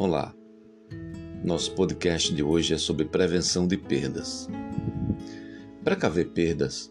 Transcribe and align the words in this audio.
Olá, 0.00 0.32
nosso 1.42 1.74
podcast 1.74 2.32
de 2.32 2.40
hoje 2.40 2.72
é 2.72 2.78
sobre 2.78 3.04
prevenção 3.04 3.66
de 3.66 3.76
perdas. 3.76 4.48
Precaver 5.82 6.28
perdas 6.28 6.88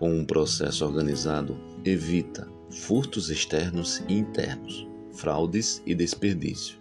com 0.00 0.12
um 0.12 0.24
processo 0.24 0.84
organizado 0.84 1.56
evita 1.84 2.48
furtos 2.68 3.30
externos 3.30 4.02
e 4.08 4.14
internos, 4.14 4.88
fraudes 5.12 5.80
e 5.86 5.94
desperdício, 5.94 6.78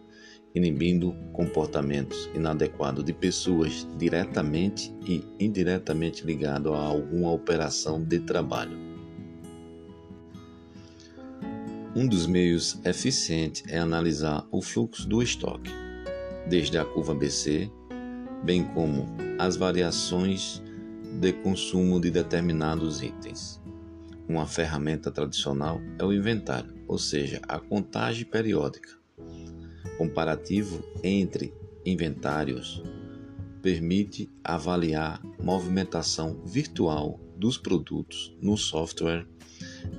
inibindo 0.55 1.15
comportamentos 1.31 2.27
inadequados 2.33 3.03
de 3.03 3.13
pessoas 3.13 3.87
diretamente 3.99 4.91
e 5.05 5.23
indiretamente 5.39 6.25
ligados 6.25 6.73
a 6.73 6.79
alguma 6.79 7.31
operação 7.31 8.03
de 8.03 8.19
trabalho. 8.21 8.90
Um 11.93 12.07
dos 12.07 12.25
meios 12.25 12.79
eficientes 12.85 13.65
é 13.67 13.77
analisar 13.77 14.47
o 14.49 14.61
fluxo 14.61 15.05
do 15.09 15.21
estoque, 15.21 15.69
desde 16.47 16.77
a 16.77 16.85
curva 16.85 17.13
BC, 17.13 17.69
bem 18.45 18.63
como 18.63 19.07
as 19.37 19.57
variações 19.57 20.63
de 21.19 21.33
consumo 21.33 21.99
de 21.99 22.09
determinados 22.09 23.01
itens. 23.01 23.61
Uma 24.25 24.47
ferramenta 24.47 25.11
tradicional 25.11 25.81
é 25.99 26.05
o 26.05 26.13
inventário, 26.13 26.73
ou 26.87 26.97
seja, 26.97 27.41
a 27.45 27.59
contagem 27.59 28.23
periódica. 28.23 28.97
Comparativo 29.97 30.81
entre 31.03 31.53
inventários 31.85 32.81
permite 33.61 34.29
avaliar 34.41 35.21
movimentação 35.43 36.41
virtual 36.45 37.19
dos 37.35 37.57
produtos 37.57 38.33
no 38.41 38.55
software 38.55 39.27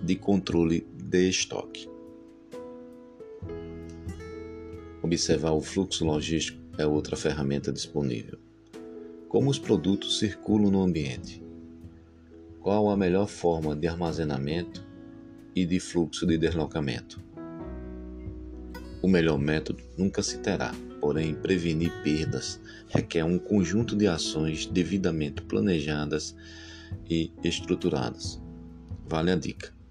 de 0.03 0.17
controle 0.17 0.87
de 1.13 1.29
estoque. 1.29 1.87
Observar 5.03 5.53
o 5.53 5.61
fluxo 5.61 6.07
logístico 6.07 6.59
é 6.79 6.87
outra 6.87 7.17
ferramenta 7.17 7.71
disponível. 7.71 8.39
Como 9.29 9.51
os 9.51 9.59
produtos 9.59 10.19
circulam 10.19 10.71
no 10.71 10.83
ambiente? 10.83 11.45
Qual 12.61 12.89
a 12.89 12.97
melhor 12.97 13.27
forma 13.27 13.77
de 13.77 13.87
armazenamento 13.87 14.83
e 15.55 15.67
de 15.67 15.79
fluxo 15.79 16.27
de 16.27 16.39
deslocamento? 16.39 17.23
O 19.03 19.09
melhor 19.09 19.39
método 19.39 19.85
nunca 19.99 20.23
se 20.23 20.39
terá, 20.39 20.73
porém, 20.99 21.35
prevenir 21.35 21.93
perdas 22.03 22.59
requer 22.89 23.25
um 23.25 23.39
conjunto 23.39 23.95
de 23.95 24.07
ações 24.07 24.65
devidamente 24.65 25.43
planejadas 25.43 26.35
e 27.11 27.31
estruturadas. 27.45 28.41
Vale 29.07 29.31
a 29.31 29.37
dica. 29.37 29.82